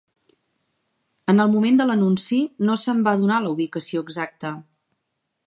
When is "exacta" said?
4.09-4.57